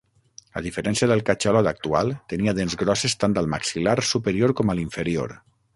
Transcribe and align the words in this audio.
A 0.61 0.61
diferència 0.67 1.09
del 1.11 1.21
catxalot 1.27 1.69
actual, 1.73 2.11
tenia 2.33 2.57
dents 2.61 2.79
grosses 2.85 3.19
tant 3.25 3.39
al 3.43 3.53
maxil·lar 3.57 3.97
superior 4.15 4.59
com 4.63 4.73
a 4.75 4.81
l'inferior. 4.81 5.41